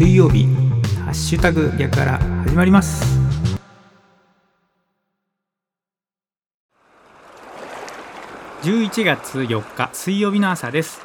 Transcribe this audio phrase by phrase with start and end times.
[0.00, 0.46] 水曜日
[1.04, 3.04] ハッシュタグ逆から始まります。
[8.62, 11.02] 11月4日水曜日の朝です。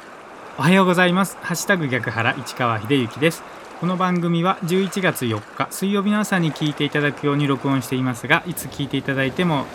[0.56, 1.36] おはようございます。
[1.42, 3.42] ハッシュタグ逆原市川秀幸です。
[3.80, 9.66] この番組は11月4日水曜日の朝に聞いていただくように録音していますがいつ聞いていただいても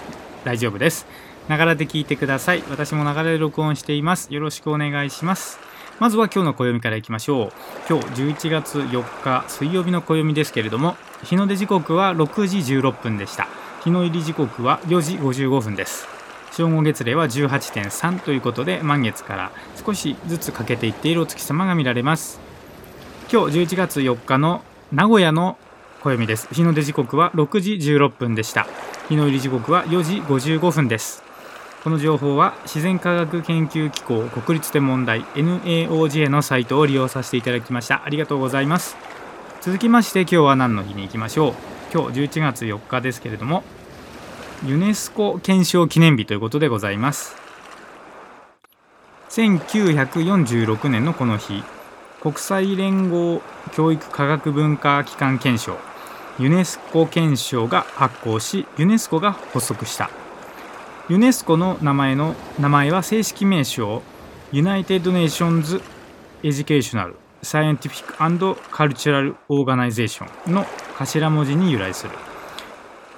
[0.45, 1.05] 大丈夫です。
[1.47, 2.63] ながらで聞いてください。
[2.71, 4.33] 私もながらで録音しています。
[4.33, 5.70] よろしくお願いします。
[6.01, 7.51] まずは今日の暦からいきましょう。
[7.87, 13.47] 今日11月4日水曜日の暦ですけれども日の出時刻は6時16分でした。
[13.83, 16.07] 日の入り時刻は4時55分です。
[16.53, 19.51] 正午月齢は18.3ということで満月から
[19.85, 22.39] 少しずつ欠けていっているお月様が見られます。
[23.31, 25.59] 今日11月4日の名古屋の
[26.01, 26.47] 暦です。
[26.51, 28.65] 日の出時刻は6時16分でした。
[29.07, 31.30] 日の入り時刻は4時55分です。
[31.83, 38.03] この情報は自然科学研究機構国立天文台 NAOJ のサイトを利用させていただきました。
[38.05, 38.95] ありがとうございます。
[39.61, 41.53] 続きまして今日は何の日に行きましょう。
[41.91, 43.63] 今日11月4日ですけれども
[44.63, 47.35] ユネスコ憲章記念日ということでございます。
[49.29, 51.63] 1946年のこの日
[52.21, 55.79] 国際連合教育科学文化機関憲章
[56.37, 60.20] ユネスコ憲章が発行しユネスコが発足した。
[61.09, 64.03] ユネスコの名前の名前は正式名称
[64.51, 70.65] United Nations Educational Scientific Cultural Organization の
[70.99, 72.11] 頭文字に由来する。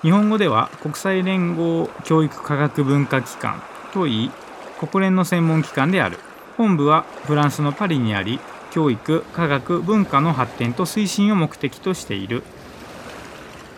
[0.01, 3.61] 日本語では国際連合教育科学文化機関
[3.93, 4.31] といい
[4.79, 6.19] 国連の専門機関である。
[6.57, 8.39] 本部はフランスのパリにあり
[8.71, 12.43] 教育科学文化の発展と推進を目的としている。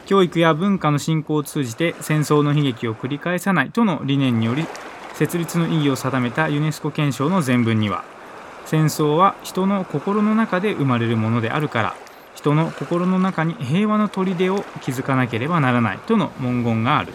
[0.06, 4.66] 教育や文化の振興を通じて戦争の悲劇を繰り返さないとの理念により
[5.14, 8.04] 設立の意義を定めたユネスコ憲章の前文には
[8.66, 11.96] 戦争は人の心の中で生まれるものであるから
[12.36, 17.14] 人の心の中に平和の砦を築かなければならないとの文言がある。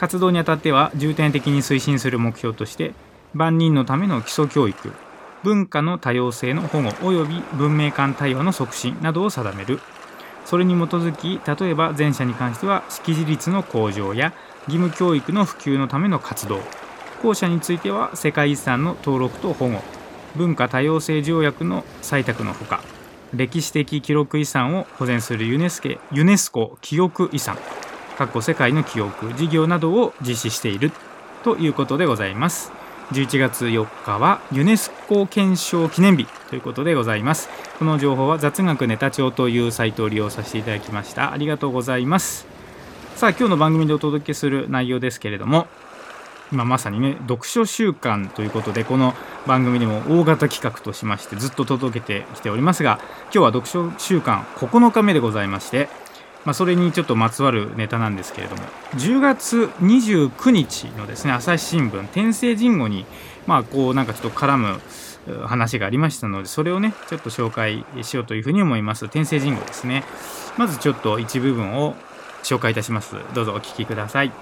[0.00, 2.94] 活動にあたっては重点的に推進する目標として
[3.34, 4.92] 万人のための基礎教育
[5.42, 9.78] 文化の多様性の保護及び文明間対話の促進などを定める。
[10.44, 14.32] それに基づき例えば前者に関しては識字率の向上や
[14.66, 16.60] 義務教育の普及のための活動。
[17.22, 19.82] 後者については世界遺産の登録と保護。
[20.36, 22.82] 文化多様性条約の採択のほか
[23.34, 27.58] 歴史的記録遺産を保全するユネスケユネスコ記憶遺産。
[28.16, 30.92] 過去世界の記憶事業などを実施している
[31.42, 32.79] ということでございます。
[33.12, 37.48] 11月4日はユネスコ憲章記念日ということでございます。
[37.80, 41.32] この情報は雑学ネタ帳というサイトを利用させていただきました。
[41.32, 42.46] ありがとうございます。
[43.16, 45.66] さあ今日の番組でお届けする内容ですけれども
[46.52, 49.12] 今まさにね読書週間ということでこの
[49.46, 55.88] 番組でも大型企画としましてずっと届けてきておりますが今日は読書週間9日目でございまして、
[56.44, 58.62] まあ、それにちょっとまつわるネタなんですけれども。
[58.96, 63.04] 10月29日のですね朝日新聞天聖人語に
[63.46, 64.80] まあこうなんかちょっと絡む
[65.46, 69.08] 話がありましたのでそれをねちょっと紹介しようというふうに思います。
[69.08, 70.04] 天聖人語ですね。
[70.56, 71.94] まずちょっと一部分を
[72.42, 73.16] 紹介いたします。
[73.34, 74.32] どうぞお聞きください。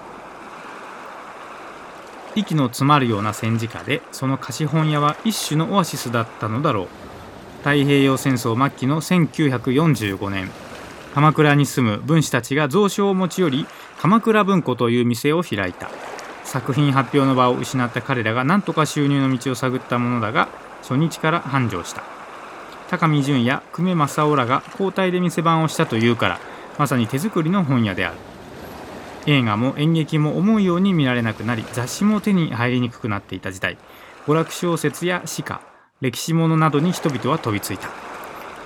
[2.35, 6.87] 息の詰まるような戦時下でその貸本屋は一種のオアシスだったのだろう。
[7.57, 10.49] 太平洋戦争末期の1945年。
[11.13, 13.65] 鎌倉に住む文士たちが蔵書を持ち寄り
[13.99, 15.89] 鎌倉文庫という店を開いた。
[16.43, 20.49] 作品発表の場を失った彼らが何とか収入の道を探ったものだが
[20.81, 22.03] 初日から繁盛した。
[22.89, 26.39] 高見淳や久米正夫らが交代で店番をしたというから
[26.77, 28.17] まさに手作りの本屋である。
[29.25, 33.77] 映画も演劇も思うように見られなくなり雑誌も手に入りにくくなっていた時代。
[34.25, 35.61] 娯楽小説や詩歌
[36.01, 38.08] 歴史物などに人々は飛びついた。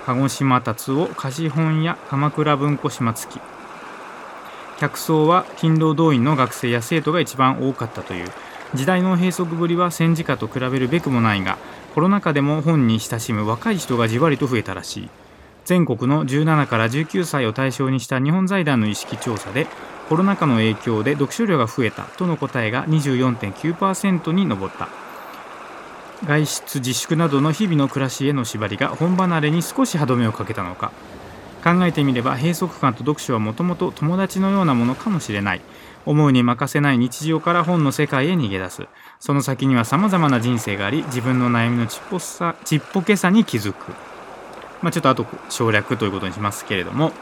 [0.06, 3.40] 鹿児島達夫貸本屋鎌倉文庫島月
[4.76, 8.30] 客層は勤労動員の学生や生徒が一番多かったという。
[8.74, 11.56] 時代の閉塞ぶりは戦時下と比べるべくもないが
[11.94, 15.10] コロナ禍でも本に親しむ若い人がじわりと増えたらしい。
[15.64, 19.66] 全国の17から19歳を対象にした日本財団の意識調査で
[20.10, 25.03] コロナ禍の影響で読書量が増えたとの答えが24.9%に上った。
[26.26, 30.92] 外出自粛などの日々の暮らしへの縛りが本離れに少し歯止めをかけたのか。
[31.64, 35.62] 考えてみれば閉塞感と読書はもともと友達のようなものかもしれない。
[36.06, 38.86] 思うに任せない日常から本の世界へ逃げ出す。
[39.18, 43.92] その先にはさまざまな人生があり自分の悩みのちっぽさちっぽけさに気づく。
[44.82, 47.12] まあ、ちょっとあと省略ということにしますけれども。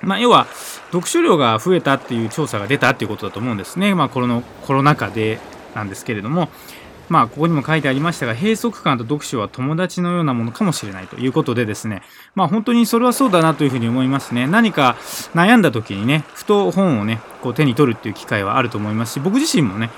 [0.00, 0.46] まあ、要は
[0.92, 5.38] 読書量が増えたっていう調査が出たっていうことだと思うんですね、まあ、このコロナ禍で
[5.74, 6.48] なんですけれども。
[7.08, 12.02] まあ、ここにも書いてありましたが、閉塞感と読書は友達のようなものかもしれないということでですね、
[12.34, 14.46] まあ、本当にそれはそうだなというふうに思いますね。
[14.46, 14.96] 何か
[15.34, 19.90] 悩んだ時にね、ふと本をね、こう手に取るっていう機会はあると思いますし、僕自身もね、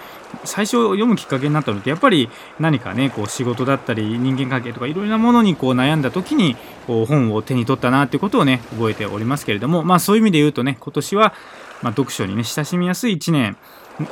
[0.45, 6.57] 最初読むきっかけになったのってやっぱり何かねこう仕事だったり人間関係とかいろいろなものにこう悩んだ時に
[6.87, 11.35] こう本を手に取ったなっていうことをね覚えておりますけれどもまあそういう意味で言うとね今年は
[11.83, 13.57] ま読書にね親しみやすい1年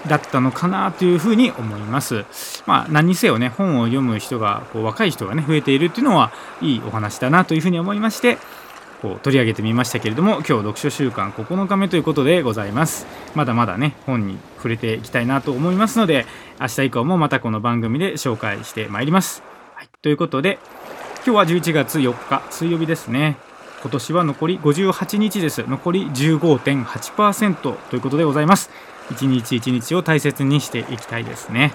[0.06, 2.25] だったのかなというふうに思います。
[2.66, 8.38] まあ、何にせよね、本を読む人が、こう若い人がね、増えているっていうのは、いいお話だなというふうに思いまして、
[9.02, 13.06] こう取り上げてみましたけれども、今日読書週間9日目ということでございます。
[13.34, 16.25] まだまだね、本に触れていきたいなと思いますので、
[16.58, 19.42] 明日以降もまたこの番組で紹介してまいります。
[19.75, 20.58] はい、ということで、
[21.26, 23.36] 今日は11月4日、水曜日ですね。
[23.84, 25.62] 今年は残り58日です。
[25.69, 27.54] 残り15.8%
[27.90, 28.70] ということでございます。
[29.10, 31.75] 一日一日を大切にしていきたいですね。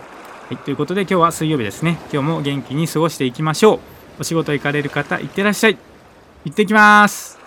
[0.49, 1.99] はい、ということで今日は水曜日ですね。
[2.11, 3.79] 今日も元気に過ごしていきましょう。
[4.21, 5.77] お仕事行かれる方、いってらっしゃい。
[6.45, 7.38] 行ってきます。